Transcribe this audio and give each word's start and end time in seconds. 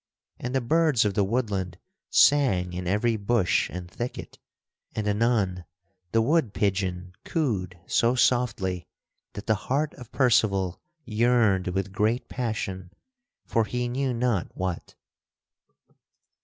And 0.39 0.55
the 0.55 0.61
birds 0.61 1.05
of 1.05 1.13
the 1.13 1.23
woodland 1.23 1.77
sang 2.09 2.73
in 2.73 2.87
every 2.87 3.17
bush 3.17 3.69
and 3.69 3.87
thicket; 3.87 4.39
and, 4.95 5.07
anon, 5.07 5.63
the 6.11 6.23
wood 6.23 6.55
pigeon 6.55 7.13
cooed 7.23 7.79
so 7.85 8.15
softly 8.15 8.87
that 9.33 9.45
the 9.45 9.53
heart 9.69 9.93
of 9.99 10.11
Percival 10.11 10.81
yearned 11.05 11.67
with 11.67 11.91
great 11.93 12.27
passion 12.29 12.89
for 13.45 13.65
he 13.65 13.87
knew 13.87 14.11
not 14.11 14.47
what. 14.57 14.95